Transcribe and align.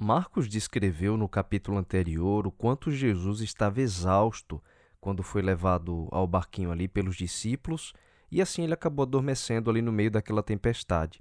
Marcos 0.00 0.48
descreveu 0.48 1.16
no 1.16 1.28
capítulo 1.28 1.76
anterior 1.76 2.46
o 2.46 2.52
quanto 2.52 2.88
Jesus 2.92 3.40
estava 3.40 3.80
exausto 3.80 4.62
quando 5.00 5.24
foi 5.24 5.42
levado 5.42 6.06
ao 6.12 6.24
barquinho 6.24 6.70
ali 6.70 6.86
pelos 6.86 7.16
discípulos 7.16 7.92
e 8.30 8.40
assim 8.40 8.62
ele 8.62 8.72
acabou 8.72 9.02
adormecendo 9.02 9.68
ali 9.68 9.82
no 9.82 9.90
meio 9.90 10.08
daquela 10.08 10.40
tempestade. 10.40 11.20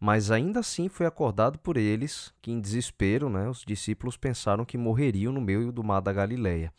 Mas 0.00 0.30
ainda 0.30 0.60
assim 0.60 0.88
foi 0.88 1.04
acordado 1.04 1.58
por 1.58 1.76
eles, 1.76 2.32
que 2.40 2.50
em 2.50 2.58
desespero, 2.58 3.28
né, 3.28 3.50
os 3.50 3.62
discípulos 3.66 4.16
pensaram 4.16 4.64
que 4.64 4.78
morreriam 4.78 5.30
no 5.30 5.40
meio 5.40 5.70
do 5.70 5.84
mar 5.84 6.00
da 6.00 6.12
Galileia. 6.12 6.72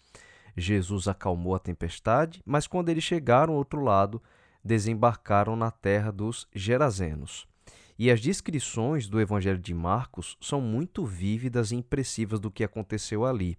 Jesus 0.55 1.07
acalmou 1.07 1.53
a 1.53 1.59
tempestade, 1.59 2.41
mas 2.43 2.65
quando 2.65 2.89
eles 2.89 3.03
chegaram 3.03 3.53
ao 3.53 3.59
outro 3.59 3.83
lado, 3.83 4.19
desembarcaram 4.63 5.55
na 5.55 5.69
terra 5.69 6.11
dos 6.11 6.47
Gerazenos. 6.51 7.47
E 7.99 8.11
as 8.11 8.21
descrições 8.21 9.07
do 9.07 9.19
Evangelho 9.19 9.57
de 9.57 9.73
Marcos 9.73 10.37
são 10.39 10.61
muito 10.61 11.03
vívidas 11.03 11.71
e 11.71 11.75
impressivas 11.75 12.39
do 12.39 12.51
que 12.51 12.63
aconteceu 12.63 13.25
ali. 13.25 13.57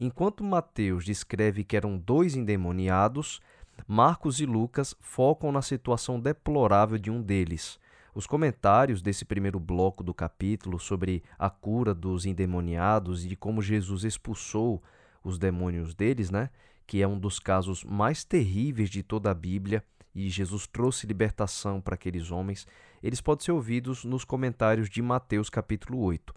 Enquanto 0.00 0.42
Mateus 0.42 1.04
descreve 1.04 1.64
que 1.64 1.76
eram 1.76 1.98
dois 1.98 2.34
endemoniados, 2.34 3.40
Marcos 3.86 4.40
e 4.40 4.46
Lucas 4.46 4.94
focam 5.00 5.52
na 5.52 5.60
situação 5.60 6.18
deplorável 6.18 6.96
de 6.96 7.10
um 7.10 7.20
deles. 7.20 7.78
Os 8.14 8.26
comentários 8.26 9.02
desse 9.02 9.24
primeiro 9.24 9.60
bloco 9.60 10.02
do 10.02 10.14
capítulo 10.14 10.78
sobre 10.78 11.22
a 11.38 11.50
cura 11.50 11.92
dos 11.92 12.24
endemoniados 12.24 13.24
e 13.24 13.28
de 13.28 13.36
como 13.36 13.60
Jesus 13.60 14.04
expulsou 14.04 14.82
os 15.22 15.38
demônios 15.38 15.94
deles, 15.94 16.30
né? 16.30 16.48
Que 16.86 17.02
é 17.02 17.08
um 17.08 17.18
dos 17.18 17.38
casos 17.38 17.84
mais 17.84 18.24
terríveis 18.24 18.88
de 18.88 19.02
toda 19.02 19.30
a 19.30 19.34
Bíblia 19.34 19.82
e 20.14 20.28
Jesus 20.30 20.66
trouxe 20.66 21.06
libertação 21.06 21.80
para 21.80 21.94
aqueles 21.94 22.30
homens, 22.30 22.66
eles 23.02 23.20
podem 23.20 23.44
ser 23.44 23.52
ouvidos 23.52 24.04
nos 24.04 24.24
comentários 24.24 24.88
de 24.88 25.02
Mateus 25.02 25.50
capítulo 25.50 25.98
8. 26.00 26.34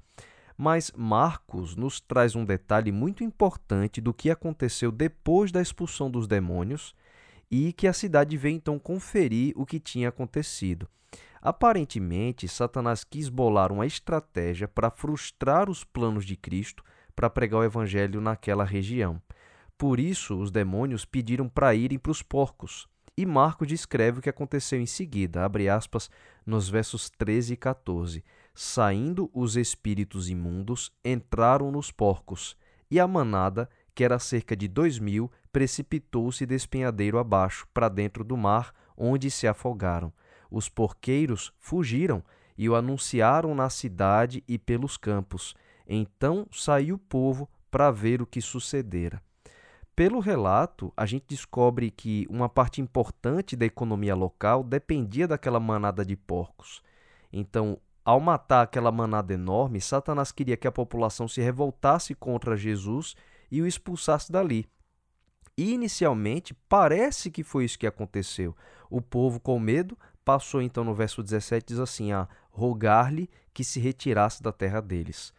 Mas 0.58 0.92
Marcos 0.96 1.76
nos 1.76 2.00
traz 2.00 2.36
um 2.36 2.44
detalhe 2.44 2.92
muito 2.92 3.24
importante 3.24 4.02
do 4.02 4.14
que 4.14 4.32
aconteceu 4.32 4.92
depois 4.92 5.52
da 5.52 5.62
expulsão 5.62 6.10
dos 6.10 6.28
demônios 6.28 6.96
e 7.50 7.72
que 7.72 7.88
a 7.88 7.94
cidade 7.94 8.36
veio 8.36 8.56
então 8.56 8.80
conferir 8.80 9.54
o 9.56 9.66
que 9.66 9.80
tinha 9.80 10.10
acontecido. 10.10 10.88
Aparentemente, 11.40 12.48
Satanás 12.48 13.04
quis 13.04 13.30
bolar 13.30 13.72
uma 13.72 13.86
estratégia 13.86 14.68
para 14.68 14.90
frustrar 14.90 15.70
os 15.70 15.84
planos 15.84 16.26
de 16.26 16.36
Cristo 16.36 16.84
para 17.16 17.30
pregar 17.30 17.62
o 17.62 17.64
evangelho 17.64 18.20
naquela 18.20 18.64
região. 18.64 19.22
Por 19.78 20.00
isso, 20.00 20.36
os 20.40 20.52
demônios 20.52 21.06
pediram 21.06 21.48
para 21.48 21.74
irem 21.76 22.00
para 22.00 22.12
os 22.12 22.22
porcos. 22.22 22.88
E 23.18 23.26
Marcos 23.26 23.68
descreve 23.68 24.20
o 24.20 24.22
que 24.22 24.30
aconteceu 24.30 24.80
em 24.80 24.86
seguida, 24.86 25.44
abre 25.44 25.68
aspas, 25.68 26.08
nos 26.46 26.70
versos 26.70 27.10
13 27.10 27.54
e 27.54 27.58
14. 27.58 28.24
Saindo 28.54 29.28
os 29.34 29.58
espíritos 29.58 30.30
imundos, 30.30 30.92
entraram 31.04 31.72
nos 31.72 31.92
porcos, 31.92 32.56
e 32.92 33.00
a 33.00 33.08
manada, 33.08 33.68
que 33.96 34.04
era 34.04 34.20
cerca 34.20 34.56
de 34.56 34.68
dois 34.68 35.00
mil, 35.00 35.32
precipitou-se 35.52 36.46
despenhadeiro 36.46 37.18
abaixo, 37.18 37.68
para 37.74 37.90
dentro 37.90 38.24
do 38.24 38.38
mar, 38.38 38.72
onde 38.96 39.32
se 39.32 39.48
afogaram. 39.48 40.14
Os 40.52 40.70
porqueiros 40.70 41.52
fugiram 41.60 42.24
e 42.56 42.70
o 42.70 42.76
anunciaram 42.76 43.56
na 43.56 43.68
cidade 43.68 44.44
e 44.48 44.60
pelos 44.60 44.96
campos. 44.96 45.56
Então 45.88 46.46
saiu 46.52 46.96
o 46.96 47.00
povo 47.00 47.50
para 47.72 47.90
ver 47.90 48.22
o 48.22 48.28
que 48.28 48.42
sucedera. 48.42 49.22
Pelo 49.98 50.20
relato, 50.20 50.94
a 50.96 51.08
gente 51.08 51.26
descobre 51.28 51.90
que 51.90 52.28
uma 52.30 52.48
parte 52.48 52.80
importante 52.80 53.56
da 53.56 53.66
economia 53.66 54.14
local 54.14 54.64
dependia 54.64 55.28
daquela 55.28 55.60
manada 55.60 56.06
de 56.06 56.16
porcos. 56.16 56.84
Então, 57.34 57.80
ao 58.06 58.20
matar 58.20 58.62
aquela 58.62 58.92
manada 58.92 59.34
enorme, 59.34 59.82
Satanás 59.82 60.32
queria 60.32 60.56
que 60.56 60.68
a 60.68 60.72
população 60.72 61.28
se 61.28 61.42
revoltasse 61.42 62.14
contra 62.14 62.56
Jesus 62.56 63.16
e 63.50 63.60
o 63.60 63.66
expulsasse 63.66 64.32
dali. 64.32 64.70
E 65.58 65.74
inicialmente 65.74 66.54
parece 66.70 67.32
que 67.32 67.44
foi 67.44 67.66
isso 67.66 67.80
que 67.80 67.88
aconteceu. 67.88 68.56
O 68.92 69.02
povo, 69.02 69.40
com 69.40 69.60
medo, 69.60 69.98
passou 70.24 70.62
então 70.62 70.84
no 70.84 70.94
verso 70.94 71.24
17, 71.24 71.66
diz 71.70 71.80
assim: 71.80 72.12
a 72.12 72.28
rogar-lhe 72.52 73.28
que 73.52 73.64
se 73.64 73.80
retirasse 73.80 74.44
da 74.44 74.52
terra 74.52 74.80
deles. 74.80 75.34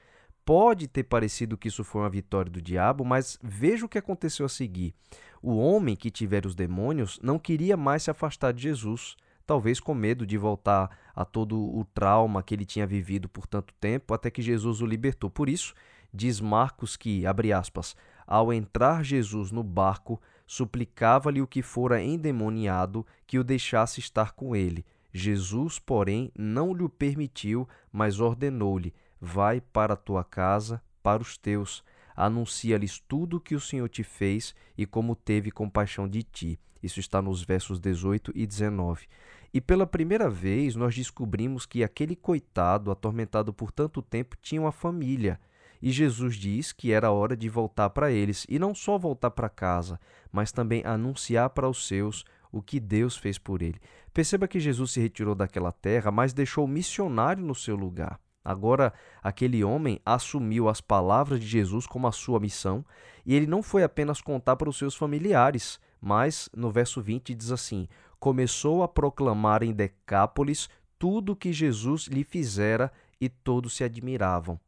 Pode 0.49 0.89
ter 0.89 1.03
parecido 1.03 1.59
que 1.59 1.69
isso 1.69 1.85
foi 1.85 2.01
uma 2.01 2.09
vitória 2.09 2.51
do 2.51 2.63
diabo, 2.63 3.05
mas 3.05 3.39
veja 3.43 3.85
o 3.85 3.89
que 3.89 3.99
aconteceu 3.99 4.47
a 4.47 4.49
seguir. 4.49 4.95
O 5.43 5.59
homem 5.59 5.95
que 5.95 6.11
tivera 6.11 6.49
os 6.49 6.55
demônios 6.55 7.21
não 7.23 7.39
queria 7.39 7.77
mais 7.77 8.05
se 8.05 8.11
afastar 8.11 8.55
de 8.55 8.63
Jesus, 8.63 9.15
talvez 9.47 9.79
com 9.79 9.93
medo 9.93 10.27
de 10.27 10.39
voltar 10.39 10.89
a 11.15 11.23
todo 11.23 11.61
o 11.61 11.85
trauma 11.85 12.43
que 12.43 12.55
ele 12.55 12.65
tinha 12.65 12.87
vivido 12.87 13.29
por 13.29 13.47
tanto 13.47 13.75
tempo, 13.75 14.15
até 14.15 14.31
que 14.31 14.41
Jesus 14.41 14.81
o 14.81 14.87
libertou. 14.87 15.29
Por 15.29 15.51
isso, 15.51 15.75
diz 16.15 16.41
Marcos 16.41 16.97
que, 16.97 17.27
abre 17.27 17.53
aspas, 17.53 17.95
ao 18.27 18.51
entrar 18.51 19.05
Jesus 19.05 19.53
no 19.53 19.63
barco, 19.63 20.19
suplicava-lhe 20.47 21.43
o 21.43 21.47
que 21.47 21.61
fora 21.61 22.03
endemoniado 22.03 23.05
que 23.27 23.39
o 23.39 23.45
deixasse 23.45 24.01
estar 24.01 24.33
com 24.33 24.57
ele. 24.57 24.83
Jesus, 25.13 25.79
porém, 25.79 26.33
não 26.35 26.73
lhe 26.73 26.89
permitiu, 26.89 27.69
mas 27.93 28.19
ordenou-lhe: 28.19 28.95
Vai 29.21 29.61
para 29.61 29.95
a 29.95 29.97
tua 29.97 30.23
casa, 30.23 30.83
para 31.03 31.23
os 31.23 31.37
teus, 31.37 31.83
anuncia-lhes 32.15 32.99
tudo 33.07 33.37
o 33.37 33.41
que 33.41 33.55
o 33.55 33.61
Senhor 33.61 33.89
te 33.89 34.03
fez 34.03 34.55
e 34.77 34.85
como 34.85 35.15
teve 35.15 35.51
compaixão 35.51 36.09
de 36.09 36.23
ti. 36.23 36.59
Isso 36.83 37.01
está 37.01 37.21
nos 37.21 37.43
versos 37.43 37.81
18 37.81 38.33
e 38.35 38.47
19. 38.47 39.07
E 39.53 39.61
pela 39.61 39.87
primeira 39.87 40.29
vez 40.29 40.75
nós 40.77 40.95
descobrimos 40.95 41.67
que 41.67 41.83
aquele 41.83 42.15
coitado, 42.15 42.91
atormentado 42.91 43.53
por 43.53 43.73
tanto 43.73 44.03
tempo, 44.03 44.37
tinha 44.41 44.61
uma 44.61 44.73
família. 44.73 45.41
E 45.81 45.91
Jesus 45.91 46.37
diz 46.37 46.73
que 46.73 46.93
era 46.93 47.11
hora 47.11 47.37
de 47.37 47.49
voltar 47.49 47.91
para 47.91 48.11
eles, 48.11 48.45
e 48.49 48.59
não 48.59 48.75
só 48.75 48.99
voltar 48.99 49.31
para 49.31 49.49
casa, 49.49 49.99
mas 50.31 50.53
também 50.53 50.85
anunciar 50.85 51.51
para 51.51 51.69
os 51.69 51.87
seus 51.87 52.25
o 52.51 52.61
que 52.61 52.81
Deus 52.81 53.17
fez 53.17 53.39
por 53.39 53.63
ele. 53.63 53.81
Perceba 54.13 54.49
que 54.49 54.59
Jesus 54.59 54.93
se 54.93 55.01
retirou 55.01 55.35
daquela 55.35 55.71
terra, 55.71 56.11
mas 56.11 56.33
deixou 56.33 56.65
o 56.65 56.69
missionário 56.69 57.45
no 57.45 57.55
seu 57.55 57.77
lugar. 57.77 58.19
Agora, 58.49 58.95
aquele 59.23 59.63
homem 59.63 60.01
assumiu 60.07 60.71
as 60.71 60.81
palavras 60.81 61.39
de 61.39 61.47
Jesus 61.47 61.87
como 61.87 62.07
a 62.07 62.13
sua 62.13 62.41
missão 62.41 62.83
e 63.27 63.35
ele 63.35 63.47
não 63.47 63.63
foi 63.63 63.83
apenas 63.83 64.23
contar 64.23 64.57
para 64.57 64.71
os 64.71 64.79
seus 64.79 64.95
familiares, 64.95 65.79
mas 66.01 66.49
no 66.57 66.71
verso 66.71 67.03
20 67.03 67.35
diz 67.35 67.53
assim: 67.53 67.87
começou 68.19 68.83
a 68.83 68.89
proclamar 68.89 69.63
em 69.63 69.75
Decápolis 69.75 70.71
tudo 70.99 71.33
o 71.33 71.37
que 71.37 71.53
Jesus 71.53 72.07
lhe 72.07 72.25
fizera 72.25 72.91
e 73.21 73.29
todos 73.29 73.77
se 73.77 73.85
admiravam. 73.85 74.59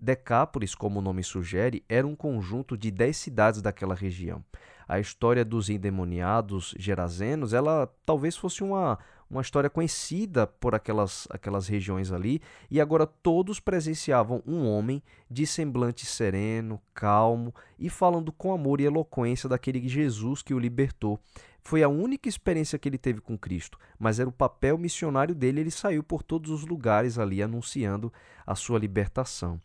Decápolis, 0.00 0.74
como 0.74 0.98
o 0.98 1.02
nome 1.02 1.22
sugere, 1.22 1.84
era 1.88 2.04
um 2.04 2.16
conjunto 2.16 2.76
de 2.76 2.90
dez 2.90 3.18
cidades 3.18 3.62
daquela 3.62 3.94
região. 3.94 4.44
A 4.88 4.98
história 4.98 5.44
dos 5.44 5.70
endemoniados 5.70 6.74
gerazenos, 6.76 7.52
ela 7.52 7.88
talvez 8.04 8.36
fosse 8.36 8.64
uma, 8.64 8.98
uma 9.30 9.42
história 9.42 9.68
conhecida 9.68 10.46
por 10.46 10.74
aquelas, 10.74 11.26
aquelas 11.30 11.68
regiões 11.68 12.10
ali, 12.10 12.40
e 12.70 12.80
agora 12.80 13.06
todos 13.06 13.60
presenciavam 13.60 14.42
um 14.46 14.66
homem 14.66 15.02
de 15.30 15.46
semblante 15.46 16.06
sereno, 16.06 16.80
calmo 16.94 17.54
e 17.78 17.90
falando 17.90 18.32
com 18.32 18.52
amor 18.52 18.80
e 18.80 18.84
eloquência 18.84 19.48
daquele 19.48 19.86
Jesus 19.88 20.42
que 20.42 20.54
o 20.54 20.58
libertou. 20.58 21.20
Foi 21.62 21.82
a 21.82 21.88
única 21.88 22.30
experiência 22.30 22.78
que 22.78 22.88
ele 22.88 22.96
teve 22.96 23.20
com 23.20 23.36
Cristo, 23.36 23.78
mas 23.98 24.18
era 24.18 24.28
o 24.28 24.32
papel 24.32 24.78
missionário 24.78 25.34
dele, 25.34 25.60
ele 25.60 25.70
saiu 25.70 26.02
por 26.02 26.22
todos 26.22 26.50
os 26.50 26.64
lugares 26.64 27.18
ali 27.18 27.42
anunciando 27.42 28.10
a 28.46 28.54
sua 28.54 28.78
libertação. 28.78 29.60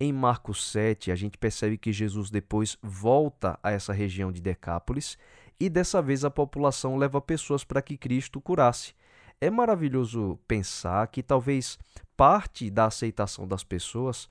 Em 0.00 0.12
Marcos 0.12 0.72
7, 0.72 1.12
a 1.12 1.14
gente 1.14 1.38
percebe 1.38 1.78
que 1.78 1.92
Jesus 1.92 2.28
depois 2.28 2.76
volta 2.82 3.56
a 3.62 3.70
essa 3.70 3.92
região 3.92 4.32
de 4.32 4.42
Decápolis 4.42 5.16
e 5.60 5.68
dessa 5.68 6.02
vez 6.02 6.24
a 6.24 6.30
população 6.30 6.96
leva 6.96 7.20
pessoas 7.20 7.62
para 7.62 7.80
que 7.80 7.96
Cristo 7.96 8.40
curasse. 8.40 8.92
É 9.40 9.50
maravilhoso 9.50 10.38
pensar 10.46 11.06
que 11.08 11.22
talvez 11.22 11.78
parte 12.16 12.70
da 12.70 12.86
aceitação 12.86 13.46
das 13.46 13.64
pessoas 13.64 14.28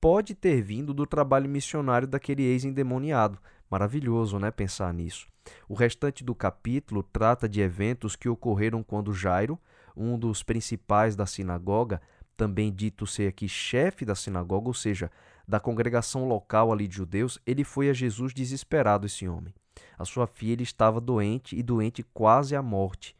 pode 0.00 0.34
ter 0.34 0.60
vindo 0.62 0.92
do 0.92 1.06
trabalho 1.06 1.48
missionário 1.48 2.06
daquele 2.06 2.42
ex-endemoniado. 2.42 3.38
Maravilhoso, 3.70 4.38
né, 4.38 4.50
pensar 4.50 4.92
nisso. 4.92 5.26
O 5.68 5.74
restante 5.74 6.24
do 6.24 6.34
capítulo 6.34 7.02
trata 7.02 7.48
de 7.48 7.60
eventos 7.60 8.16
que 8.16 8.28
ocorreram 8.28 8.82
quando 8.82 9.12
Jairo, 9.12 9.58
um 9.96 10.18
dos 10.18 10.42
principais 10.42 11.16
da 11.16 11.26
sinagoga, 11.26 12.00
também 12.36 12.72
dito 12.72 13.06
ser 13.06 13.28
aqui 13.28 13.48
chefe 13.48 14.04
da 14.04 14.14
sinagoga, 14.14 14.68
ou 14.68 14.74
seja, 14.74 15.10
da 15.48 15.58
congregação 15.58 16.28
local 16.28 16.72
ali 16.72 16.86
de 16.86 16.96
judeus, 16.96 17.38
ele 17.46 17.64
foi 17.64 17.88
a 17.88 17.92
Jesus 17.92 18.34
desesperado, 18.34 19.06
esse 19.06 19.26
homem. 19.26 19.54
A 19.98 20.04
sua 20.04 20.26
filha 20.26 20.62
estava 20.62 21.00
doente 21.00 21.56
e 21.56 21.62
doente 21.62 22.02
quase 22.02 22.54
à 22.54 22.62
morte. 22.62 23.15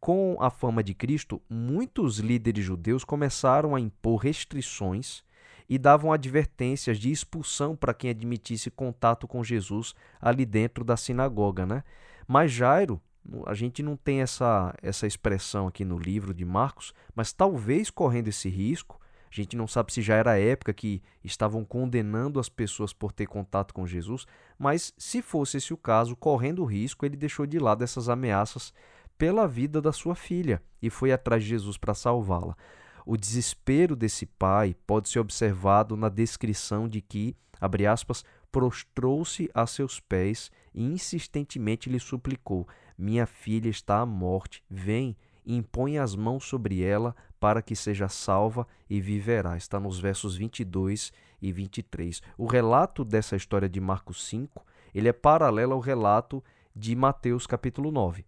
Com 0.00 0.36
a 0.40 0.48
fama 0.48 0.82
de 0.82 0.94
Cristo, 0.94 1.42
muitos 1.50 2.18
líderes 2.18 2.64
judeus 2.64 3.04
começaram 3.04 3.74
a 3.74 3.80
impor 3.80 4.20
restrições 4.20 5.24
e 5.68 5.76
davam 5.76 6.12
advertências 6.12 6.98
de 6.98 7.10
expulsão 7.10 7.76
para 7.76 7.92
quem 7.92 8.10
admitisse 8.10 8.70
contato 8.70 9.26
com 9.26 9.42
Jesus 9.42 9.94
ali 10.20 10.46
dentro 10.46 10.84
da 10.84 10.96
sinagoga, 10.96 11.66
né? 11.66 11.82
Mas 12.26 12.52
Jairo, 12.52 13.00
a 13.44 13.52
gente 13.54 13.82
não 13.82 13.96
tem 13.96 14.20
essa, 14.20 14.74
essa 14.80 15.06
expressão 15.06 15.66
aqui 15.66 15.84
no 15.84 15.98
livro 15.98 16.32
de 16.32 16.44
Marcos, 16.44 16.94
mas 17.14 17.32
talvez 17.32 17.90
correndo 17.90 18.28
esse 18.28 18.48
risco, 18.48 18.98
A 19.30 19.34
gente 19.34 19.56
não 19.56 19.66
sabe 19.66 19.92
se 19.92 20.00
já 20.00 20.14
era 20.14 20.32
a 20.32 20.38
época 20.40 20.72
que 20.72 21.02
estavam 21.22 21.64
condenando 21.64 22.40
as 22.40 22.48
pessoas 22.48 22.92
por 22.92 23.12
ter 23.12 23.26
contato 23.26 23.74
com 23.74 23.86
Jesus, 23.86 24.26
mas 24.58 24.94
se 24.96 25.20
fosse 25.20 25.58
esse 25.58 25.74
o 25.74 25.76
caso, 25.76 26.16
correndo 26.16 26.62
o 26.62 26.64
risco, 26.64 27.04
ele 27.04 27.16
deixou 27.16 27.46
de 27.46 27.58
lado 27.58 27.84
essas 27.84 28.08
ameaças 28.08 28.72
pela 29.18 29.46
vida 29.46 29.82
da 29.82 29.92
sua 29.92 30.14
filha 30.14 30.62
e 30.80 30.88
foi 30.88 31.12
atrás 31.12 31.42
de 31.42 31.50
Jesus 31.50 31.76
para 31.76 31.92
salvá-la. 31.92 32.56
O 33.04 33.16
desespero 33.16 33.96
desse 33.96 34.24
pai 34.24 34.74
pode 34.86 35.08
ser 35.08 35.18
observado 35.18 35.96
na 35.96 36.08
descrição 36.08 36.88
de 36.88 37.00
que, 37.00 37.36
abre 37.60 37.86
aspas, 37.86 38.24
prostrou-se 38.52 39.50
a 39.52 39.66
seus 39.66 39.98
pés 39.98 40.50
e 40.72 40.84
insistentemente 40.84 41.90
lhe 41.90 41.98
suplicou: 41.98 42.66
Minha 42.96 43.26
filha 43.26 43.68
está 43.68 44.00
à 44.00 44.06
morte, 44.06 44.62
vem 44.70 45.16
impõe 45.48 45.98
as 45.98 46.14
mãos 46.14 46.44
sobre 46.44 46.82
ela 46.82 47.16
para 47.40 47.62
que 47.62 47.74
seja 47.74 48.08
salva 48.08 48.66
e 48.88 49.00
viverá. 49.00 49.56
Está 49.56 49.80
nos 49.80 49.98
versos 49.98 50.36
22 50.36 51.12
e 51.40 51.50
23. 51.50 52.20
O 52.36 52.46
relato 52.46 53.04
dessa 53.04 53.34
história 53.34 53.68
de 53.68 53.80
Marcos 53.80 54.26
5, 54.26 54.64
ele 54.94 55.08
é 55.08 55.12
paralelo 55.12 55.72
ao 55.72 55.80
relato 55.80 56.44
de 56.76 56.94
Mateus 56.94 57.46
capítulo 57.46 57.90
9. 57.90 58.26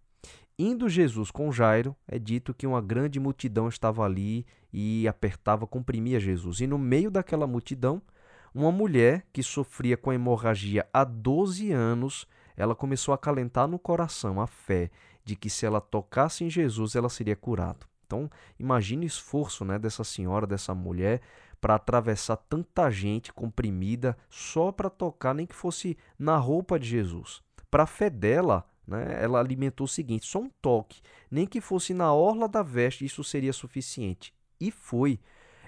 Indo 0.57 0.87
Jesus 0.87 1.31
com 1.31 1.51
Jairo, 1.51 1.95
é 2.07 2.19
dito 2.19 2.53
que 2.53 2.67
uma 2.67 2.81
grande 2.81 3.19
multidão 3.19 3.67
estava 3.67 4.03
ali 4.03 4.45
e 4.71 5.07
apertava, 5.07 5.65
comprimia 5.65 6.19
Jesus. 6.19 6.59
E 6.61 6.67
no 6.67 6.77
meio 6.77 7.09
daquela 7.09 7.47
multidão, 7.47 8.01
uma 8.53 8.71
mulher 8.71 9.25
que 9.31 9.41
sofria 9.41 9.97
com 9.97 10.13
hemorragia 10.13 10.87
há 10.93 11.03
12 11.03 11.71
anos, 11.71 12.27
ela 12.55 12.75
começou 12.75 13.13
a 13.13 13.17
calentar 13.17 13.67
no 13.67 13.79
coração 13.79 14.39
a 14.41 14.47
fé 14.47 14.91
de 15.23 15.35
que 15.35 15.49
se 15.49 15.65
ela 15.65 15.79
tocasse 15.79 16.43
em 16.43 16.49
Jesus, 16.49 16.95
ela 16.95 17.09
seria 17.09 17.35
curada. 17.35 17.85
Então, 18.05 18.29
imagine 18.59 19.05
o 19.05 19.07
esforço 19.07 19.63
né, 19.63 19.79
dessa 19.79 20.03
senhora, 20.03 20.45
dessa 20.45 20.75
mulher, 20.75 21.21
para 21.61 21.75
atravessar 21.75 22.35
tanta 22.35 22.89
gente 22.89 23.31
comprimida 23.31 24.17
só 24.29 24.71
para 24.71 24.89
tocar, 24.89 25.33
nem 25.33 25.45
que 25.45 25.55
fosse 25.55 25.97
na 26.19 26.35
roupa 26.35 26.77
de 26.77 26.89
Jesus. 26.89 27.41
Para 27.69 27.83
a 27.83 27.87
fé 27.87 28.09
dela, 28.09 28.65
né, 28.87 29.23
ela 29.23 29.39
alimentou 29.39 29.85
o 29.85 29.89
seguinte: 29.89 30.25
só 30.25 30.39
um 30.39 30.49
toque, 30.61 31.01
nem 31.29 31.45
que 31.45 31.61
fosse 31.61 31.93
na 31.93 32.13
orla 32.13 32.47
da 32.47 32.63
veste, 32.63 33.05
isso 33.05 33.23
seria 33.23 33.53
suficiente. 33.53 34.33
E 34.59 34.71
foi. 34.71 35.19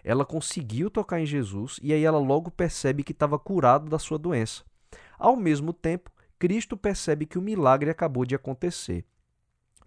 Ela 0.03 0.25
conseguiu 0.25 0.89
tocar 0.89 1.21
em 1.21 1.25
Jesus 1.25 1.79
e 1.81 1.93
aí 1.93 2.03
ela 2.03 2.19
logo 2.19 2.51
percebe 2.51 3.03
que 3.03 3.13
estava 3.13 3.39
curado 3.39 3.89
da 3.89 3.97
sua 3.97 4.19
doença. 4.19 4.63
Ao 5.17 5.35
mesmo 5.35 5.71
tempo, 5.71 6.11
Cristo 6.37 6.75
percebe 6.75 7.25
que 7.25 7.37
o 7.37 7.41
milagre 7.41 7.89
acabou 7.89 8.25
de 8.25 8.35
acontecer. 8.35 9.05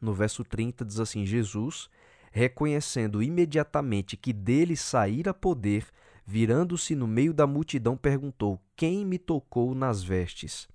No 0.00 0.14
verso 0.14 0.42
30 0.42 0.84
diz 0.84 0.98
assim: 0.98 1.26
Jesus, 1.26 1.90
reconhecendo 2.32 3.22
imediatamente 3.22 4.16
que 4.16 4.32
dele 4.32 4.76
saíra 4.76 5.34
poder, 5.34 5.86
virando-se 6.24 6.94
no 6.94 7.06
meio 7.06 7.34
da 7.34 7.46
multidão, 7.46 7.96
perguntou: 7.96 8.60
Quem 8.74 9.04
me 9.04 9.18
tocou 9.18 9.74
nas 9.74 10.02
vestes? 10.02 10.66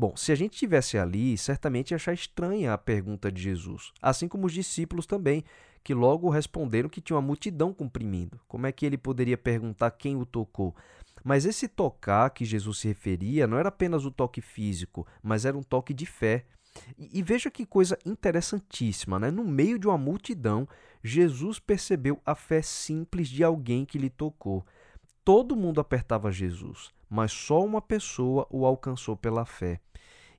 Bom, 0.00 0.14
se 0.14 0.30
a 0.30 0.36
gente 0.36 0.52
estivesse 0.52 0.96
ali, 0.96 1.36
certamente 1.36 1.90
ia 1.90 1.96
achar 1.96 2.12
estranha 2.12 2.72
a 2.72 2.78
pergunta 2.78 3.32
de 3.32 3.42
Jesus, 3.42 3.90
assim 4.00 4.28
como 4.28 4.46
os 4.46 4.52
discípulos 4.52 5.06
também, 5.06 5.42
que 5.82 5.92
logo 5.92 6.30
responderam 6.30 6.88
que 6.88 7.00
tinha 7.00 7.16
uma 7.16 7.26
multidão 7.26 7.74
comprimindo. 7.74 8.38
Como 8.46 8.64
é 8.64 8.70
que 8.70 8.86
ele 8.86 8.96
poderia 8.96 9.36
perguntar 9.36 9.90
quem 9.90 10.14
o 10.14 10.24
tocou? 10.24 10.72
Mas 11.24 11.44
esse 11.44 11.66
tocar 11.66 12.30
que 12.30 12.44
Jesus 12.44 12.78
se 12.78 12.86
referia 12.86 13.48
não 13.48 13.58
era 13.58 13.70
apenas 13.70 14.04
o 14.04 14.12
toque 14.12 14.40
físico, 14.40 15.04
mas 15.20 15.44
era 15.44 15.58
um 15.58 15.64
toque 15.64 15.92
de 15.92 16.06
fé. 16.06 16.44
E, 16.96 17.18
e 17.18 17.20
veja 17.20 17.50
que 17.50 17.66
coisa 17.66 17.98
interessantíssima, 18.06 19.18
né? 19.18 19.32
No 19.32 19.42
meio 19.42 19.80
de 19.80 19.88
uma 19.88 19.98
multidão, 19.98 20.68
Jesus 21.02 21.58
percebeu 21.58 22.20
a 22.24 22.36
fé 22.36 22.62
simples 22.62 23.26
de 23.26 23.42
alguém 23.42 23.84
que 23.84 23.98
lhe 23.98 24.10
tocou. 24.10 24.64
Todo 25.28 25.54
mundo 25.54 25.78
apertava 25.78 26.32
Jesus, 26.32 26.90
mas 27.06 27.30
só 27.32 27.62
uma 27.62 27.82
pessoa 27.82 28.46
o 28.48 28.64
alcançou 28.64 29.14
pela 29.14 29.44
fé. 29.44 29.78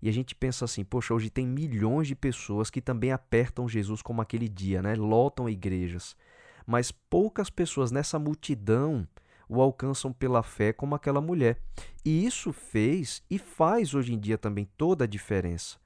E 0.01 0.09
a 0.09 0.11
gente 0.11 0.33
pensa 0.33 0.65
assim, 0.65 0.83
poxa, 0.83 1.13
hoje 1.13 1.29
tem 1.29 1.45
milhões 1.45 2.07
de 2.07 2.15
pessoas 2.15 2.71
que 2.71 2.81
também 2.81 3.11
apertam 3.11 3.69
Jesus 3.69 4.01
como 4.01 4.19
aquele 4.19 4.49
dia, 4.49 4.81
né? 4.81 4.95
Lotam 4.95 5.47
igrejas. 5.47 6.17
Mas 6.65 6.91
poucas 6.91 7.51
pessoas 7.51 7.91
nessa 7.91 8.17
multidão 8.17 9.07
o 9.47 9.61
alcançam 9.61 10.11
pela 10.11 10.41
fé 10.41 10.73
como 10.73 10.95
aquela 10.95 11.21
mulher. 11.21 11.61
E 12.03 12.25
isso 12.25 12.51
fez 12.51 13.21
e 13.29 13.37
faz 13.37 13.93
hoje 13.93 14.15
em 14.15 14.19
dia 14.19 14.39
também 14.39 14.67
toda 14.75 15.03
a 15.03 15.07
diferença. 15.07 15.77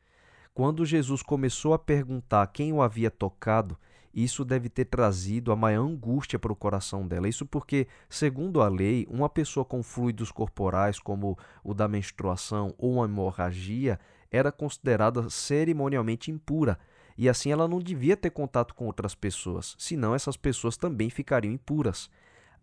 Quando 0.53 0.85
Jesus 0.85 1.21
começou 1.21 1.73
a 1.73 1.77
perguntar 1.77 2.47
quem 2.47 2.71
o 2.71 2.81
havia 2.81 3.11
tocado, 3.11 3.77
isso 4.13 4.45
deve 4.45 4.69
ter 4.69 4.85
trazido 4.85 5.51
a 5.51 5.55
maior 5.55 5.85
angústia 5.85 6.37
para 6.37 6.51
o 6.51 6.55
coração 6.55 7.07
dela. 7.07 7.27
Isso 7.27 7.45
porque, 7.45 7.87
segundo 8.07 8.61
a 8.61 8.69
lei, 8.69 9.07
uma 9.09 9.27
pessoa 9.27 9.65
com 9.65 9.81
fluidos 9.81 10.31
corporais, 10.31 10.99
como 10.99 11.37
o 11.63 11.73
da 11.73 11.87
menstruação 11.87 12.75
ou 12.77 12.93
uma 12.93 13.05
hemorragia, 13.05 13.99
era 14.31 14.51
considerada 14.51 15.29
cerimonialmente 15.29 16.29
impura. 16.29 16.77
E 17.17 17.27
assim 17.29 17.51
ela 17.51 17.67
não 17.67 17.79
devia 17.79 18.17
ter 18.17 18.29
contato 18.29 18.73
com 18.73 18.85
outras 18.85 19.15
pessoas, 19.15 19.75
senão 19.77 20.15
essas 20.15 20.37
pessoas 20.37 20.77
também 20.77 21.09
ficariam 21.09 21.53
impuras. 21.53 22.09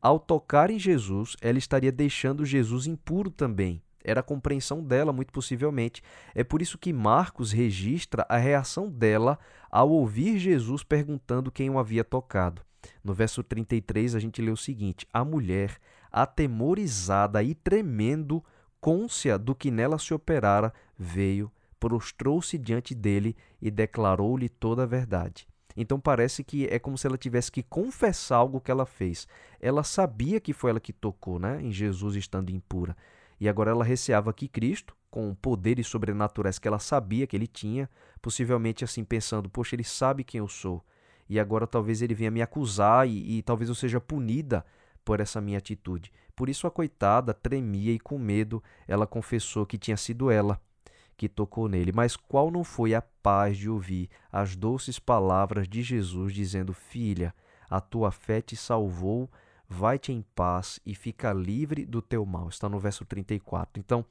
Ao 0.00 0.19
tocar 0.19 0.70
em 0.70 0.79
Jesus, 0.79 1.37
ela 1.41 1.58
estaria 1.58 1.93
deixando 1.93 2.44
Jesus 2.44 2.87
impuro 2.87 3.31
também. 3.31 3.82
Era 4.02 4.20
a 4.20 4.25
compreensão 4.25 4.82
dela, 4.82 5.12
muito 5.12 5.32
possivelmente. 5.32 6.02
É 6.35 6.43
por 6.43 6.62
isso 6.62 6.79
que 6.79 6.93
Marcos 6.93 7.52
registra 7.52 8.25
a 8.29 8.37
reação 8.37 8.88
dela 8.88 9.38
ao 9.70 9.91
ouvir 9.91 10.38
Jesus 10.38 10.82
perguntando 10.82 11.50
quem 11.50 11.69
o 11.70 11.79
havia 11.79 12.05
tocado. 12.05 12.62
No 13.05 13.12
verso 13.12 13.43
33, 13.43 14.14
a 14.14 14.19
gente 14.19 14.41
lê 14.41 14.50
o 14.50 14.56
seguinte: 14.56 15.06
A 15.12 15.25
mulher, 15.25 15.79
atemorizada 16.11 17.43
e 17.43 17.55
tremendo, 17.55 18.43
côncia 18.81 19.38
do 19.38 19.55
que 19.55 19.70
nela 19.70 19.99
se 19.99 20.14
operara, 20.14 20.73
veio, 20.99 21.50
prostrou-se 21.79 22.56
diante 22.58 22.94
dele 22.94 23.37
e 23.61 23.70
declarou-lhe 23.70 24.49
toda 24.49 24.82
a 24.85 24.87
verdade. 24.87 25.47
Então 25.76 26.00
parece 26.00 26.43
que 26.43 26.67
é 26.67 26.79
como 26.79 26.99
se 26.99 27.06
ela 27.06 27.17
tivesse 27.17 27.50
que 27.50 27.62
confessar 27.62 28.37
algo 28.37 28.61
que 28.61 28.70
ela 28.70 28.85
fez. 28.85 29.29
Ela 29.61 29.85
sabia 29.85 30.41
que 30.41 30.52
foi 30.52 30.70
ela 30.70 30.81
que 30.81 30.93
tocou, 30.93 31.38
né, 31.38 31.61
em 31.62 31.70
Jesus 31.70 32.17
estando 32.17 32.50
impura. 32.50 32.97
E 33.40 33.48
agora 33.48 33.70
ela 33.70 33.84
receava 33.84 34.32
que 34.34 34.46
Cristo, 34.46 34.94
com 35.10 35.34
poderes 35.34 35.87
sobrenaturais 35.87 36.58
que 36.58 36.69
ela 36.69 36.78
sabia 36.78 37.26
que 37.26 37.34
ele 37.34 37.46
tinha, 37.46 37.88
possivelmente 38.20 38.84
assim 38.84 39.02
pensando: 39.02 39.48
poxa, 39.48 39.75
ele 39.75 39.82
sabe 39.82 40.22
quem 40.22 40.40
eu 40.40 40.48
sou. 40.48 40.84
E 41.28 41.40
agora 41.40 41.66
talvez 41.66 42.02
ele 42.02 42.14
venha 42.14 42.31
me 42.31 42.42
acusar 42.42 43.08
e, 43.08 43.38
e 43.38 43.42
talvez 43.42 43.69
eu 43.69 43.75
seja 43.75 44.00
punida 44.00 44.64
por 45.04 45.20
essa 45.20 45.40
minha 45.40 45.58
atitude. 45.58 46.12
Por 46.37 46.48
isso 46.48 46.66
a 46.66 46.70
coitada 46.70 47.32
tremia 47.32 47.92
e 47.92 47.98
com 47.98 48.19
medo 48.19 48.62
ela 48.87 49.06
confessou 49.06 49.64
que 49.64 49.78
tinha 49.78 49.97
sido 49.97 50.30
ela 50.30 50.61
que 51.16 51.28
tocou 51.28 51.68
nele. 51.68 51.92
Mas 51.92 52.16
qual 52.16 52.50
não 52.50 52.64
foi 52.64 52.94
a 52.94 53.02
paz 53.02 53.56
de 53.56 53.68
ouvir 53.68 54.11
as 54.30 54.56
doces 54.56 54.99
palavras 54.99 55.68
de 55.68 55.82
Jesus 55.82 56.35
dizendo: 56.35 56.73
Filha, 56.73 57.35
a 57.68 57.80
tua 57.80 58.11
fé 58.11 58.40
te 58.40 58.56
salvou 58.56 59.30
vai-te 59.71 60.12
em 60.12 60.23
paz 60.35 60.81
e 60.85 60.97
fica 60.97 61.33
livre 61.33 61.87
do 61.87 62.03
teu 62.03 62.27
mal. 62.27 62.49
Está 62.49 62.69
no 62.69 62.81
verso 62.81 63.05
34. 63.05 63.79
Então, 63.79 64.05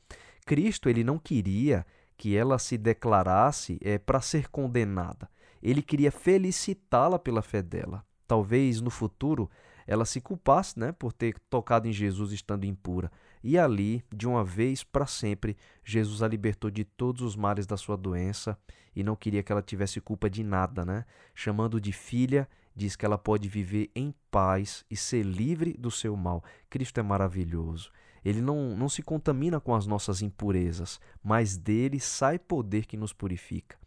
Cristo 0.45 0.87
ele 0.87 1.03
não 1.03 1.19
queria 1.19 1.85
que 2.17 2.35
ela 2.35 2.57
se 2.57 2.77
declarasse 2.77 3.77
é, 3.81 3.97
para 3.97 4.21
ser 4.21 4.47
condenada. 4.47 5.29
Ele 5.61 5.81
queria 5.81 6.11
felicitá-la 6.11 7.19
pela 7.19 7.41
fé 7.41 7.61
dela. 7.61 8.05
Talvez 8.25 8.79
no 8.79 8.89
futuro 8.89 9.49
ela 9.85 10.05
se 10.05 10.21
culpasse 10.21 10.79
né, 10.79 10.91
por 10.91 11.11
ter 11.11 11.37
tocado 11.49 11.87
em 11.87 11.91
Jesus 11.91 12.31
estando 12.31 12.63
impura. 12.63 13.11
E 13.43 13.57
ali, 13.57 14.03
de 14.13 14.27
uma 14.27 14.43
vez 14.43 14.83
para 14.83 15.07
sempre, 15.07 15.57
Jesus 15.83 16.21
a 16.21 16.27
libertou 16.27 16.69
de 16.69 16.83
todos 16.85 17.21
os 17.21 17.35
males 17.35 17.65
da 17.65 17.75
sua 17.75 17.97
doença 17.97 18.57
e 18.95 19.03
não 19.03 19.15
queria 19.15 19.41
que 19.41 19.51
ela 19.51 19.61
tivesse 19.61 19.99
culpa 19.99 20.29
de 20.29 20.43
nada, 20.43 20.85
né? 20.85 21.05
Chamando 21.33 21.81
de 21.81 21.91
filha 21.91 22.47
diz 22.75 22.95
que 22.95 23.05
ela 23.05 23.17
pode 23.17 23.47
viver 23.47 23.89
em 23.95 24.13
paz 24.31 24.85
e 24.89 24.95
ser 24.95 25.23
livre 25.23 25.73
do 25.73 25.91
seu 25.91 26.15
mal. 26.15 26.43
Cristo 26.69 26.99
é 26.99 27.03
maravilhoso. 27.03 27.91
Ele 28.23 28.41
não, 28.41 28.75
não 28.75 28.89
se 28.89 29.01
contamina 29.01 29.59
com 29.59 29.73
as 29.73 29.87
nossas 29.87 30.21
impurezas, 30.21 30.99
mas 31.23 31.57
dele 31.57 31.99
sai 31.99 32.37
poder 32.37 32.85
que 32.85 32.97
nos 32.97 33.13
purifica. 33.13 33.77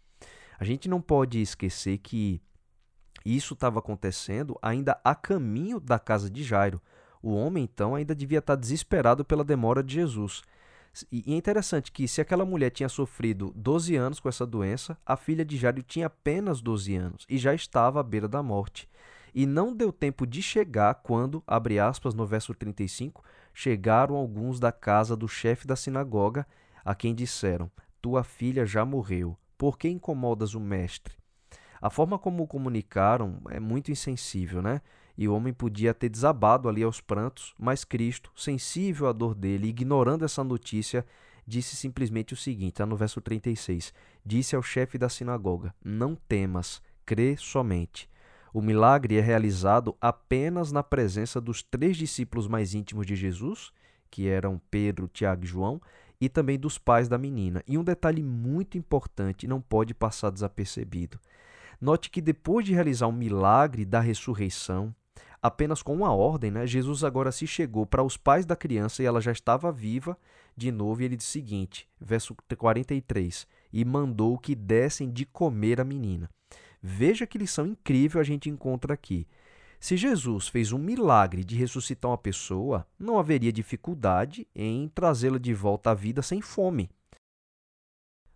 A 0.59 0.65
gente 0.65 0.89
não 0.89 1.01
pode 1.01 1.41
esquecer 1.41 1.99
que 1.99 2.41
isso 3.25 3.55
estava 3.55 3.79
acontecendo 3.79 4.59
ainda 4.61 5.01
a 5.05 5.15
caminho 5.15 5.79
da 5.79 5.99
casa 5.99 6.31
de 6.31 6.43
Jairo. 6.43 6.81
O 7.23 7.35
homem, 7.35 7.65
então, 7.65 7.95
ainda 7.95 8.15
devia 8.15 8.41
estar 8.41 8.57
desesperado 8.57 9.25
pela 9.25 9.45
demora 9.45 9.83
de 9.83 9.95
Jesus. 9.95 10.43
E 11.11 11.33
é 11.33 11.37
interessante 11.37 11.91
que, 11.91 12.07
se 12.07 12.21
aquela 12.21 12.45
mulher 12.45 12.71
tinha 12.71 12.89
sofrido 12.89 13.53
12 13.57 13.97
anos 13.97 14.21
com 14.21 14.29
essa 14.29 14.47
doença, 14.47 14.99
a 15.07 15.17
filha 15.17 15.45
de 15.45 15.57
Jairo 15.57 15.83
tinha 15.83 16.07
apenas 16.07 16.61
12 16.61 16.95
anos 16.95 17.27
e 17.29 17.39
já 17.39 17.55
estava 17.55 18.01
à 18.01 18.03
beira 18.03 18.29
da 18.29 18.43
morte. 18.43 18.89
E 19.35 19.47
não 19.47 19.75
deu 19.75 19.91
tempo 19.91 20.27
de 20.27 20.43
chegar 20.43 20.95
quando, 20.97 21.43
abre 21.47 21.79
aspas 21.79 22.15
no 22.15 22.27
verso 22.27 22.55
35, 22.55 23.25
chegaram 23.55 24.15
alguns 24.17 24.61
da 24.61 24.71
casa 24.71 25.17
do 25.17 25.27
chefe 25.27 25.67
da 25.67 25.75
sinagoga, 25.75 26.47
a 26.85 26.95
quem 26.95 27.15
disseram: 27.15 27.71
Tua 28.01 28.23
filha 28.23 28.67
já 28.67 28.85
morreu, 28.85 29.39
por 29.57 29.79
que 29.79 29.89
incomodas 29.89 30.55
o 30.55 30.61
mestre? 30.61 31.15
A 31.81 31.89
forma 31.89 32.19
como 32.19 32.47
comunicaram 32.47 33.41
é 33.49 33.59
muito 33.59 33.91
insensível, 33.91 34.61
né? 34.61 34.83
E 35.17 35.29
o 35.29 35.35
homem 35.35 35.53
podia 35.53 35.93
ter 35.93 36.09
desabado 36.09 36.69
ali 36.69 36.83
aos 36.83 37.01
prantos, 37.01 37.55
mas 37.59 37.85
Cristo, 37.85 38.33
sensível 38.35 39.07
à 39.07 39.13
dor 39.13 39.35
dele, 39.35 39.69
ignorando 39.69 40.25
essa 40.25 40.43
notícia, 40.43 41.05
disse 41.47 41.77
simplesmente 41.77 42.35
o 42.35 42.37
seguinte, 42.37 42.75
está 42.75 42.87
no 42.87 42.97
verso 42.97 43.21
36, 43.21 43.93
disse 44.25 44.57
ao 44.57 44.63
chefe 44.63 44.97
da 44.97 45.09
sinagoga, 45.09 45.75
não 45.85 46.15
temas, 46.15 46.83
crê 47.05 47.37
somente. 47.37 48.09
O 48.55 48.61
milagre 48.61 49.17
é 49.17 49.21
realizado 49.21 49.97
apenas 50.01 50.73
na 50.73 50.83
presença 50.83 51.41
dos 51.41 51.63
três 51.63 51.97
discípulos 51.97 52.47
mais 52.47 52.75
íntimos 52.75 53.07
de 53.07 53.17
Jesus, 53.17 53.73
que 54.11 54.29
eram 54.29 54.61
Pedro, 54.71 55.09
Tiago 55.09 55.45
e 55.45 55.47
João, 55.47 55.81
e 56.21 56.29
também 56.29 56.59
dos 56.59 56.79
pais 56.79 57.09
da 57.09 57.19
menina. 57.19 57.65
E 57.67 57.79
um 57.79 57.83
detalhe 57.83 58.23
muito 58.23 58.77
importante 58.77 59.47
não 59.47 59.61
pode 59.61 59.95
passar 59.95 60.31
desapercebido. 60.31 61.19
Note 61.81 62.11
que 62.11 62.21
depois 62.21 62.65
de 62.65 62.75
realizar 62.75 63.09
o 63.09 63.13
milagre 63.13 63.85
da 63.85 63.99
ressurreição, 63.99 64.95
apenas 65.43 65.83
com 65.83 65.93
uma 65.93 66.15
ordem, 66.15 66.51
né, 66.51 66.67
Jesus 66.67 67.03
agora 67.03 67.33
se 67.33 67.47
chegou 67.47 67.85
para 67.85 68.05
os 68.05 68.17
pais 68.17 68.47
da 68.47 68.55
criança 68.55 69.03
e 69.03 69.07
ela 69.07 69.21
já 69.21 69.33
estava 69.33 69.73
viva 69.73 70.17
de 70.57 70.71
novo, 70.71 71.03
e 71.03 71.05
ele 71.07 71.17
diz 71.17 71.27
o 71.27 71.31
seguinte, 71.31 71.89
verso 72.01 72.37
43, 72.57 73.47
e 73.73 73.85
mandou 73.85 74.39
que 74.39 74.55
dessem 74.55 75.11
de 75.11 75.25
comer 75.25 75.81
a 75.81 75.85
menina. 75.85 76.31
Veja 76.81 77.27
que 77.27 77.39
lição 77.39 77.67
incrível 77.67 78.21
a 78.21 78.25
gente 78.25 78.51
encontra 78.51 78.95
aqui. 78.95 79.27
Se 79.81 79.97
Jesus 79.97 80.47
fez 80.47 80.73
um 80.73 80.79
milagre 80.79 81.43
de 81.43 81.57
ressuscitar 81.57 82.11
uma 82.11 82.19
pessoa, 82.19 82.87
não 82.99 83.19
haveria 83.19 83.53
dificuldade 83.53 84.47
em 84.55 84.89
trazê-la 84.89 85.39
de 85.39 85.53
volta 85.55 85.91
à 85.91 85.95
vida 85.95 86.23
sem 86.23 86.41
fome. 86.41 86.89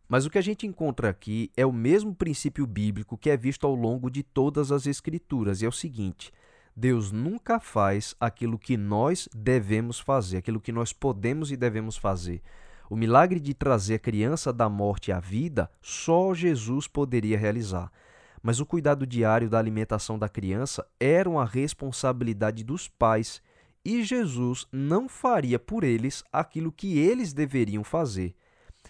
Mas 0.08 0.24
o 0.24 0.30
que 0.30 0.38
a 0.38 0.42
gente 0.42 0.66
encontra 0.66 1.08
aqui 1.08 1.50
é 1.56 1.66
o 1.66 1.72
mesmo 1.72 2.14
princípio 2.14 2.66
bíblico 2.66 3.18
que 3.18 3.30
é 3.30 3.36
visto 3.36 3.66
ao 3.66 3.74
longo 3.74 4.10
de 4.10 4.22
todas 4.22 4.72
as 4.72 4.86
Escrituras, 4.86 5.60
e 5.60 5.66
é 5.66 5.68
o 5.68 5.72
seguinte: 5.72 6.32
Deus 6.76 7.10
nunca 7.10 7.58
faz 7.58 8.14
aquilo 8.20 8.58
que 8.58 8.76
nós 8.76 9.28
devemos 9.34 9.98
fazer, 9.98 10.36
aquilo 10.36 10.60
que 10.60 10.72
nós 10.72 10.92
podemos 10.92 11.50
e 11.50 11.56
devemos 11.56 11.96
fazer. 11.96 12.42
O 12.90 12.94
milagre 12.94 13.40
de 13.40 13.54
trazer 13.54 13.94
a 13.94 13.98
criança 13.98 14.52
da 14.52 14.68
morte 14.68 15.10
à 15.10 15.18
vida, 15.18 15.70
só 15.80 16.34
Jesus 16.34 16.86
poderia 16.86 17.38
realizar 17.38 17.90
mas 18.46 18.60
o 18.60 18.64
cuidado 18.64 19.04
diário 19.04 19.50
da 19.50 19.58
alimentação 19.58 20.16
da 20.16 20.28
criança 20.28 20.86
era 21.00 21.28
uma 21.28 21.44
responsabilidade 21.44 22.62
dos 22.62 22.86
pais 22.86 23.42
e 23.84 24.04
Jesus 24.04 24.68
não 24.70 25.08
faria 25.08 25.58
por 25.58 25.82
eles 25.82 26.22
aquilo 26.32 26.70
que 26.70 26.96
eles 26.96 27.32
deveriam 27.32 27.82
fazer. 27.82 28.36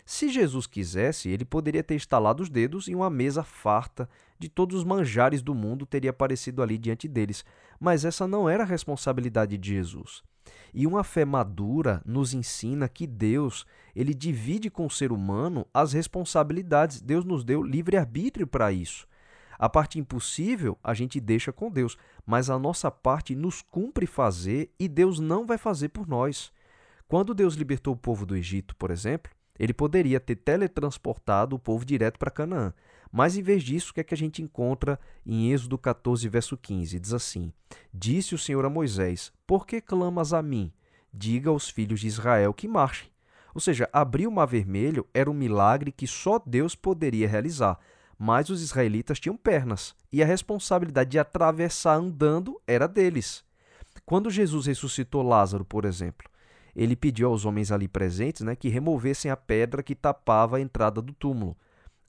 Se 0.06 0.28
Jesus 0.28 0.68
quisesse, 0.68 1.28
ele 1.28 1.44
poderia 1.44 1.82
ter 1.82 1.96
estalado 1.96 2.40
os 2.40 2.48
dedos 2.48 2.86
e 2.86 2.94
uma 2.94 3.10
mesa 3.10 3.42
farta 3.42 4.08
de 4.38 4.48
todos 4.48 4.76
os 4.76 4.84
manjares 4.84 5.42
do 5.42 5.52
mundo 5.52 5.84
teria 5.84 6.10
aparecido 6.10 6.62
ali 6.62 6.78
diante 6.78 7.08
deles, 7.08 7.44
mas 7.80 8.04
essa 8.04 8.25
não 8.25 8.48
era 8.48 8.62
a 8.62 8.66
responsabilidade 8.66 9.58
de 9.58 9.68
Jesus. 9.68 10.22
E 10.72 10.86
uma 10.86 11.02
fé 11.02 11.25
madura 11.25 12.00
nos 12.06 12.32
ensina 12.32 12.88
que 12.88 13.04
Deus, 13.04 13.66
ele 13.96 14.14
divide 14.14 14.70
com 14.70 14.86
o 14.86 14.90
ser 14.90 15.10
humano 15.10 15.66
as 15.75 15.92
responsabilidades. 15.92 17.02
Deus 17.02 17.25
nos 17.25 17.42
deu 17.42 17.60
livre 17.60 17.96
arbítrio 17.96 18.46
para 18.46 18.70
isso. 18.70 19.08
A 19.58 19.68
parte 19.68 19.98
impossível 19.98 20.78
a 20.84 20.94
gente 20.94 21.18
deixa 21.18 21.52
com 21.52 21.68
Deus, 21.68 21.96
mas 22.25 22.48
a 22.48 22.58
nossa 22.60 22.92
parte 22.92 23.34
nos 23.34 23.60
cumpre 23.60 24.06
fazer 24.06 24.70
e 24.78 24.86
Deus 24.86 25.18
não 25.18 25.44
vai 25.44 25.58
fazer 25.58 25.88
por 25.88 26.06
nós. 26.06 26.52
Quando 27.08 27.34
Deus 27.34 27.54
libertou 27.54 27.94
o 27.94 27.96
povo 27.96 28.25
do 28.25 28.36
Egito, 28.36 28.76
por 28.76 28.92
exemplo, 28.92 29.32
ele 29.58 29.72
poderia 29.72 30.20
ter 30.20 30.36
teletransportado 30.36 31.56
o 31.56 31.58
povo 31.58 31.84
direto 31.84 32.18
para 32.18 32.30
Canaã. 32.30 32.72
Mas 33.10 33.36
em 33.36 33.42
vez 33.42 33.62
disso, 33.62 33.90
o 33.90 33.94
que 33.94 34.00
é 34.00 34.04
que 34.04 34.14
a 34.14 34.16
gente 34.16 34.42
encontra 34.42 34.98
em 35.25 35.52
Êxodo 35.52 35.78
14, 35.78 36.28
verso 36.28 36.56
15? 36.56 36.98
Diz 36.98 37.12
assim: 37.12 37.52
Disse 37.92 38.34
o 38.34 38.38
Senhor 38.38 38.64
a 38.64 38.70
Moisés: 38.70 39.32
Por 39.46 39.66
que 39.66 39.80
clamas 39.80 40.32
a 40.32 40.42
mim? 40.42 40.72
Diga 41.12 41.50
aos 41.50 41.68
filhos 41.68 42.00
de 42.00 42.08
Israel 42.08 42.52
que 42.52 42.68
marchem. 42.68 43.08
Ou 43.54 43.60
seja, 43.60 43.88
abrir 43.92 44.26
o 44.26 44.32
mar 44.32 44.46
vermelho 44.46 45.06
era 45.14 45.30
um 45.30 45.34
milagre 45.34 45.90
que 45.90 46.06
só 46.06 46.38
Deus 46.44 46.75
poderia 46.75 47.26
realizar 47.26 47.78
mas 48.18 48.48
os 48.48 48.62
israelitas 48.62 49.20
tinham 49.20 49.36
pernas 49.36 49.94
e 50.12 50.22
a 50.22 50.26
responsabilidade 50.26 51.10
de 51.10 51.18
atravessar 51.18 51.96
andando 51.96 52.60
era 52.66 52.86
deles. 52.88 53.44
Quando 54.04 54.30
Jesus 54.30 54.66
ressuscitou 54.66 55.22
Lázaro, 55.22 55.64
por 55.64 55.84
exemplo, 55.84 56.28
ele 56.76 56.95
pediu 56.95 57.28
aos 57.28 57.47
homens 57.47 57.73
ali 57.73 57.88
presentes 57.88 58.42
né, 58.42 58.54
que 58.54 58.68
removessem 58.68 59.30
a 59.30 59.37
pedra 59.37 59.83
que 59.83 59.95
tapava 59.95 60.59
a 60.59 60.61
entrada 60.61 61.00
do 61.00 61.14
túmulo. 61.14 61.56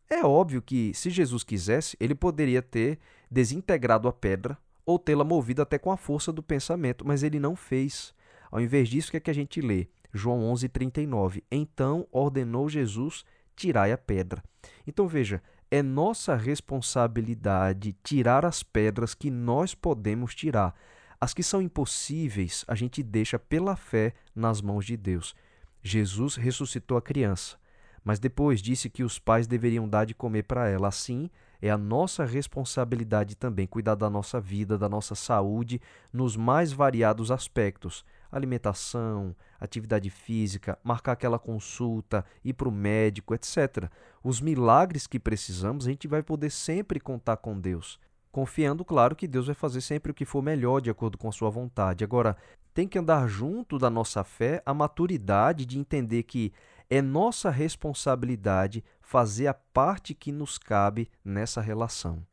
É 0.10 0.24
óbvio 0.26 0.62
que, 0.62 0.94
se 0.94 1.10
Jesus 1.10 1.44
quisesse, 1.44 1.96
ele 2.00 2.14
poderia 2.14 2.62
ter 2.62 3.00
desintegrado 3.32 4.08
a 4.08 4.14
pedra 4.14 4.58
ou 4.86 5.00
tê-la 5.00 5.24
movido 5.24 5.62
até 5.62 5.78
com 5.78 5.92
a 5.92 5.98
força 5.98 6.32
do 6.32 6.44
pensamento, 6.44 7.08
mas 7.08 7.24
ele 7.24 7.40
não 7.40 7.56
fez. 7.56 8.14
Ao 8.52 8.60
invés 8.60 8.90
disso, 8.90 9.08
o 9.08 9.12
que, 9.12 9.18
é 9.18 9.22
que 9.22 9.32
a 9.32 9.34
gente 9.34 9.62
lê? 9.62 9.88
João 10.14 10.42
11:39. 10.54 11.44
Então 11.52 12.08
ordenou 12.12 12.70
Jesus: 12.70 13.26
tirai 13.56 13.92
a 13.92 13.98
pedra. 13.98 14.44
Então 14.86 15.08
veja, 15.08 15.42
é 15.70 15.84
nossa 15.84 16.36
responsabilidade 16.36 17.96
tirar 18.04 18.46
as 18.46 18.64
pedras 18.64 19.14
que 19.14 19.30
nós 19.30 19.76
podemos 19.76 20.34
tirar. 20.34 20.74
As 21.20 21.34
que 21.34 21.42
são 21.42 21.62
impossíveis, 21.62 22.64
a 22.68 22.76
gente 22.76 23.02
deixa 23.02 23.40
pela 23.40 23.76
fé 23.76 24.14
nas 24.36 24.62
mãos 24.62 24.86
de 24.86 24.96
Deus. 24.96 25.36
Jesus 25.82 26.36
ressuscitou 26.36 26.98
a 26.98 27.02
criança, 27.02 27.58
mas 28.04 28.20
depois 28.20 28.62
disse 28.62 28.90
que 28.90 29.04
os 29.04 29.18
pais 29.18 29.48
deveriam 29.48 29.88
dar 29.88 30.06
de 30.06 30.14
comer 30.14 30.44
para 30.44 30.68
ela. 30.68 30.88
Assim, 30.88 31.30
é 31.62 31.70
a 31.70 31.78
nossa 31.78 32.24
responsabilidade 32.24 33.36
também 33.36 33.66
cuidar 33.66 33.96
da 33.96 34.10
nossa 34.10 34.40
vida, 34.40 34.78
da 34.78 34.88
nossa 34.88 35.16
saúde, 35.16 35.82
nos 36.14 36.36
mais 36.36 36.72
variados 36.72 37.32
aspectos 37.32 38.06
alimentação, 38.32 39.36
atividade 39.60 40.10
física, 40.10 40.78
marcar 40.84 41.14
aquela 41.14 41.40
consulta, 41.40 42.26
ir 42.44 42.54
para 42.54 42.68
o 42.68 42.72
médico, 42.72 43.34
etc. 43.34 43.90
Os 44.24 44.42
milagres 44.42 45.08
que 45.08 45.20
precisamos, 45.20 45.88
a 45.88 45.90
gente 45.90 46.08
vai 46.08 46.22
poder 46.22 46.50
sempre 46.50 47.00
contar 47.00 47.38
com 47.38 47.60
Deus. 47.60 48.00
Confiando, 48.38 48.86
claro, 48.86 49.16
que 49.16 49.28
Deus 49.28 49.48
vai 49.48 49.56
fazer 49.56 49.82
sempre 49.82 50.12
o 50.12 50.14
que 50.14 50.24
for 50.24 50.44
melhor 50.44 50.80
de 50.80 50.92
acordo 50.92 51.18
com 51.18 51.28
a 51.28 51.32
sua 51.32 51.50
vontade. 51.50 52.04
Agora, 52.04 52.38
tem 52.72 52.88
que 52.88 53.00
andar 53.00 53.28
junto 53.28 53.80
da 53.80 53.90
nossa 53.90 54.24
fé 54.24 54.62
a 54.64 54.76
maturidade 54.76 55.66
de 55.66 55.80
entender 55.80 56.22
que 56.22 56.54
é 56.88 57.02
nossa 57.02 57.50
responsabilidade 57.50 58.84
fazer 59.02 59.48
a 59.48 59.56
parte 59.56 60.14
que 60.14 60.32
nos 60.32 60.60
cabe 60.60 61.10
nessa 61.26 61.62
relação. 61.62 62.24